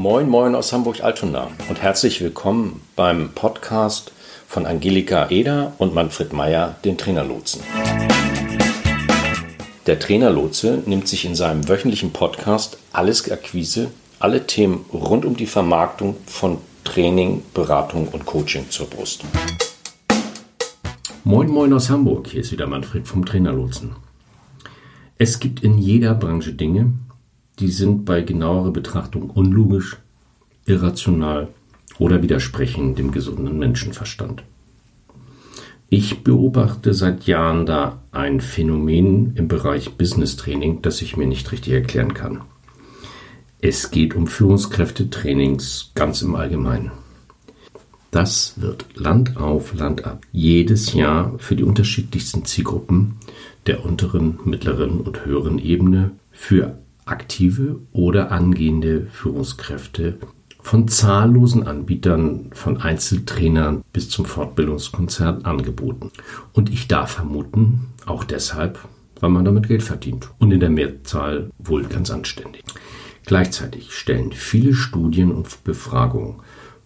Moin, 0.00 0.28
moin 0.28 0.54
aus 0.54 0.72
Hamburg-Altona 0.72 1.48
und 1.68 1.82
herzlich 1.82 2.20
willkommen 2.20 2.82
beim 2.94 3.30
Podcast 3.34 4.12
von 4.46 4.64
Angelika 4.64 5.28
Eder 5.28 5.72
und 5.78 5.92
Manfred 5.92 6.32
Meyer, 6.32 6.76
den 6.84 6.96
Trainerlotsen. 6.96 7.62
Der 9.88 9.98
Trainerlotse 9.98 10.84
nimmt 10.86 11.08
sich 11.08 11.24
in 11.24 11.34
seinem 11.34 11.68
wöchentlichen 11.68 12.12
Podcast 12.12 12.78
alles 12.92 13.28
Akquise, 13.28 13.90
alle 14.20 14.46
Themen 14.46 14.84
rund 14.92 15.24
um 15.24 15.36
die 15.36 15.46
Vermarktung 15.46 16.14
von 16.26 16.58
Training, 16.84 17.42
Beratung 17.52 18.06
und 18.06 18.24
Coaching 18.24 18.70
zur 18.70 18.86
Brust. 18.86 19.24
Moin, 21.24 21.48
moin 21.48 21.72
aus 21.72 21.90
Hamburg. 21.90 22.28
Hier 22.28 22.42
ist 22.42 22.52
wieder 22.52 22.68
Manfred 22.68 23.08
vom 23.08 23.26
Trainerlotsen. 23.26 23.96
Es 25.18 25.40
gibt 25.40 25.64
in 25.64 25.76
jeder 25.76 26.14
Branche 26.14 26.52
Dinge, 26.52 26.92
die 27.58 27.70
sind 27.70 28.04
bei 28.04 28.22
genauerer 28.22 28.70
Betrachtung 28.70 29.30
unlogisch, 29.30 29.96
irrational 30.66 31.48
oder 31.98 32.22
widersprechen 32.22 32.94
dem 32.94 33.10
gesunden 33.10 33.58
Menschenverstand. 33.58 34.44
Ich 35.90 36.22
beobachte 36.22 36.92
seit 36.92 37.24
Jahren 37.24 37.64
da 37.64 38.02
ein 38.12 38.40
Phänomen 38.40 39.34
im 39.36 39.48
Bereich 39.48 39.94
Business 39.94 40.36
Training, 40.36 40.82
das 40.82 41.00
ich 41.00 41.16
mir 41.16 41.26
nicht 41.26 41.50
richtig 41.50 41.72
erklären 41.72 42.12
kann. 42.12 42.42
Es 43.60 43.90
geht 43.90 44.14
um 44.14 44.26
Führungskräftetrainings 44.26 45.92
ganz 45.94 46.22
im 46.22 46.36
Allgemeinen. 46.36 46.92
Das 48.10 48.54
wird 48.56 48.86
Land 48.94 49.36
auf, 49.36 49.74
Land 49.74 50.04
ab 50.04 50.24
jedes 50.30 50.92
Jahr 50.92 51.34
für 51.38 51.56
die 51.56 51.64
unterschiedlichsten 51.64 52.44
Zielgruppen 52.44 53.16
der 53.66 53.84
unteren, 53.84 54.38
mittleren 54.44 55.00
und 55.00 55.26
höheren 55.26 55.58
Ebene 55.58 56.12
für 56.30 56.78
aktive 57.10 57.80
oder 57.92 58.30
angehende 58.32 59.06
Führungskräfte 59.12 60.18
von 60.60 60.88
zahllosen 60.88 61.66
Anbietern, 61.66 62.50
von 62.52 62.78
Einzeltrainern 62.78 63.82
bis 63.92 64.10
zum 64.10 64.24
Fortbildungskonzert 64.24 65.46
angeboten. 65.46 66.10
Und 66.52 66.70
ich 66.70 66.88
darf 66.88 67.12
vermuten, 67.12 67.86
auch 68.06 68.24
deshalb, 68.24 68.78
weil 69.20 69.30
man 69.30 69.44
damit 69.44 69.68
Geld 69.68 69.82
verdient. 69.82 70.28
Und 70.38 70.50
in 70.52 70.60
der 70.60 70.70
Mehrzahl 70.70 71.50
wohl 71.58 71.84
ganz 71.84 72.10
anständig. 72.10 72.62
Gleichzeitig 73.24 73.92
stellen 73.92 74.32
viele 74.32 74.74
Studien 74.74 75.32
und 75.32 75.64
Befragungen 75.64 76.36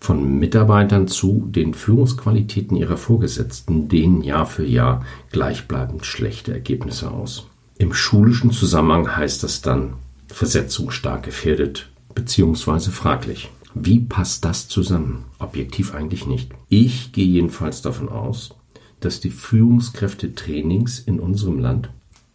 von 0.01 0.39
Mitarbeitern 0.39 1.07
zu 1.07 1.49
den 1.49 1.75
Führungsqualitäten 1.75 2.77
ihrer 2.77 2.97
Vorgesetzten 2.97 3.89
denen 3.89 4.23
Jahr 4.23 4.47
für 4.47 4.65
Jahr 4.65 5.05
gleichbleibend 5.31 6.05
schlechte 6.05 6.53
Ergebnisse 6.53 7.11
aus. 7.11 7.47
Im 7.79 7.93
schulischen 7.93 8.51
Zusammenhang 8.51 9.17
heißt 9.17 9.43
das 9.45 9.63
dann 9.63 9.95
Versetzung 10.33 10.91
stark 10.91 11.25
gefährdet 11.25 11.91
bzw. 12.15 12.91
fraglich. 12.91 13.51
Wie 13.75 14.01
passt 14.01 14.45
das 14.45 14.69
zusammen? 14.69 15.25
Objektiv 15.39 15.95
eigentlich 15.95 16.27
nicht. 16.27 16.51
Ich 16.69 17.13
gehe 17.13 17.27
jedenfalls 17.27 17.83
davon 17.83 18.09
aus, 18.09 18.55
dass 19.01 19.21
die 19.21 19.31
Führungskräftetrainings 19.31 20.99
in 21.01 21.21
unserem 21.21 21.59
Land 21.59 21.91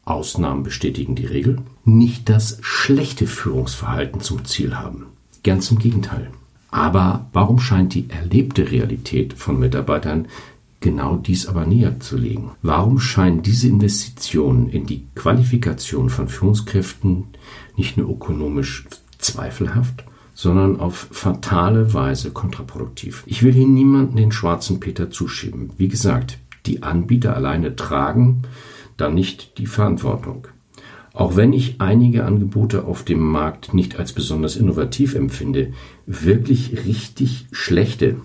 Ausnahmen 0.08 0.64
bestätigen 0.64 1.16
die 1.16 1.26
Regel, 1.26 1.58
nicht 1.84 2.30
das 2.30 2.60
schlechte 2.62 3.28
Führungsverhalten 3.28 4.22
zum 4.22 4.46
Ziel 4.46 4.76
haben. 4.78 5.08
Ganz 5.44 5.70
im 5.70 5.80
Gegenteil. 5.80 6.32
Aber 6.72 7.30
warum 7.34 7.60
scheint 7.60 7.94
die 7.94 8.10
erlebte 8.10 8.72
Realität 8.72 9.34
von 9.34 9.60
Mitarbeitern 9.60 10.28
genau 10.80 11.18
dies 11.18 11.48
aber 11.48 11.66
näher 11.66 12.00
zu 12.00 12.18
legen? 12.18 12.52
Warum 12.62 13.00
scheinen 13.00 13.42
diese 13.42 13.68
Investitionen 13.68 14.70
in 14.70 14.86
die 14.86 15.08
Qualifikation 15.16 16.10
von 16.10 16.28
Führungskräften 16.28 17.26
nicht 17.76 17.98
nur 17.98 18.10
ökonomisch 18.10 18.86
zweifelhaft, 19.18 20.04
sondern 20.34 20.80
auf 20.80 21.08
fatale 21.12 21.94
Weise 21.94 22.32
kontraproduktiv? 22.32 23.24
Ich 23.26 23.44
will 23.44 23.54
hier 23.54 23.68
niemanden 23.68 24.18
den 24.18 24.32
schwarzen 24.32 24.80
Peter 24.80 25.10
zuschieben. 25.10 25.72
Wie 25.78 25.88
gesagt, 25.88 26.38
die 26.66 26.84
Anbieter 26.84 27.36
alleine 27.36 27.76
tragen 27.76 28.44
dann 28.98 29.14
nicht 29.14 29.58
die 29.58 29.68
Verantwortung. 29.68 30.48
Auch 31.14 31.36
wenn 31.36 31.54
ich 31.54 31.82
einige 31.82 32.26
Angebote 32.26 32.86
auf 32.86 33.04
dem 33.04 33.20
Markt 33.20 33.74
nicht 33.74 33.98
als 33.98 34.14
besonders 34.14 34.56
innovativ 34.56 35.16
empfinde, 35.16 35.74
wirklich 36.06 36.86
richtig 36.86 37.48
schlechte, 37.52 38.18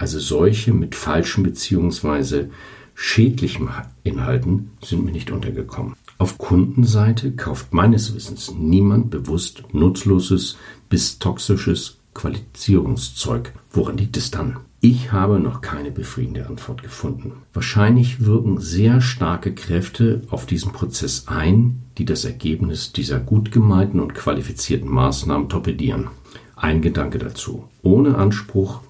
also 0.00 0.18
solche 0.18 0.72
mit 0.72 0.94
falschen 0.94 1.44
bzw. 1.44 2.46
schädlichen 2.94 3.68
Inhalten, 4.02 4.70
sind 4.82 5.04
mir 5.04 5.12
nicht 5.12 5.30
untergekommen. 5.30 5.94
Auf 6.16 6.38
Kundenseite 6.38 7.32
kauft 7.32 7.74
meines 7.74 8.14
Wissens 8.14 8.50
niemand 8.56 9.10
bewusst 9.10 9.62
nutzloses 9.72 10.56
bis 10.88 11.18
toxisches 11.18 11.98
Qualifizierungszeug. 12.14 13.52
Woran 13.72 13.98
liegt 13.98 14.16
es 14.16 14.30
dann? 14.30 14.56
Ich 14.80 15.12
habe 15.12 15.38
noch 15.38 15.60
keine 15.60 15.90
befriedigende 15.90 16.46
Antwort 16.46 16.82
gefunden. 16.82 17.32
Wahrscheinlich 17.52 18.24
wirken 18.24 18.58
sehr 18.58 19.02
starke 19.02 19.54
Kräfte 19.54 20.22
auf 20.30 20.46
diesen 20.46 20.72
Prozess 20.72 21.24
ein, 21.28 21.82
die 21.98 22.06
das 22.06 22.24
Ergebnis 22.24 22.92
dieser 22.92 23.20
gut 23.20 23.52
gemeinten 23.52 24.00
und 24.00 24.14
qualifizierten 24.14 24.88
Maßnahmen 24.88 25.50
torpedieren. 25.50 26.08
Ein 26.56 26.80
Gedanke 26.80 27.18
dazu, 27.18 27.68
ohne 27.82 28.16
Anspruch 28.16 28.80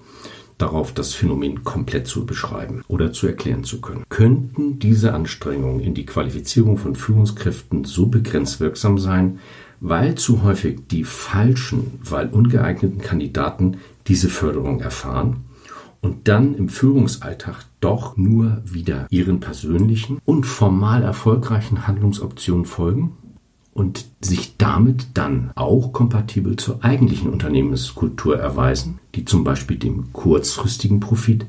darauf, 0.61 0.93
das 0.93 1.13
Phänomen 1.13 1.63
komplett 1.63 2.07
zu 2.07 2.25
beschreiben 2.25 2.83
oder 2.87 3.11
zu 3.11 3.27
erklären 3.27 3.63
zu 3.63 3.81
können. 3.81 4.03
Könnten 4.09 4.79
diese 4.79 5.13
Anstrengungen 5.13 5.79
in 5.79 5.93
die 5.93 6.05
Qualifizierung 6.05 6.77
von 6.77 6.95
Führungskräften 6.95 7.83
so 7.85 8.07
begrenzt 8.07 8.59
wirksam 8.59 8.97
sein, 8.97 9.39
weil 9.79 10.15
zu 10.15 10.43
häufig 10.43 10.81
die 10.89 11.03
falschen, 11.03 11.99
weil 12.03 12.27
ungeeigneten 12.29 13.01
Kandidaten 13.01 13.77
diese 14.07 14.29
Förderung 14.29 14.79
erfahren 14.79 15.45
und 16.01 16.27
dann 16.27 16.55
im 16.55 16.69
Führungsalltag 16.69 17.65
doch 17.79 18.17
nur 18.17 18.61
wieder 18.65 19.07
ihren 19.09 19.39
persönlichen 19.39 20.19
und 20.25 20.45
formal 20.45 21.03
erfolgreichen 21.03 21.87
Handlungsoptionen 21.87 22.65
folgen 22.65 23.17
und 23.73 24.05
sich 24.21 24.57
damit 24.57 25.07
dann 25.13 25.51
auch 25.55 25.93
kompatibel 25.93 26.55
zur 26.57 26.83
eigentlichen 26.83 27.29
Unternehmenskultur 27.29 28.37
erweisen, 28.37 28.99
die 29.15 29.25
zum 29.25 29.43
Beispiel 29.43 29.77
dem 29.77 30.11
kurzfristigen 30.13 30.99
Profit 30.99 31.45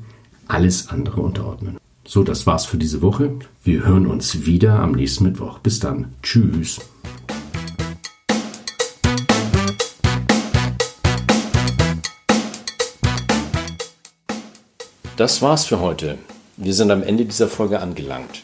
alles 0.47 0.89
andere 0.89 1.21
unterordnen. 1.21 1.77
So, 2.05 2.23
das 2.23 2.45
war's 2.45 2.65
für 2.65 2.77
diese 2.77 3.01
Woche. 3.01 3.35
Wir 3.63 3.85
hören 3.85 4.07
uns 4.07 4.45
wieder 4.45 4.79
am 4.79 4.91
nächsten 4.91 5.23
Mittwoch. 5.23 5.59
Bis 5.59 5.79
dann. 5.79 6.13
Tschüss. 6.21 6.81
Das 15.15 15.41
war's 15.41 15.65
für 15.65 15.79
heute. 15.79 16.17
Wir 16.57 16.73
sind 16.73 16.91
am 16.91 17.03
Ende 17.03 17.25
dieser 17.25 17.47
Folge 17.47 17.79
angelangt. 17.79 18.43